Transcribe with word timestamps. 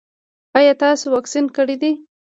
ایا 0.57 0.73
تاسو 0.81 1.05
واکسین 1.13 1.45
کړی 1.57 1.75
دی؟ 1.81 1.91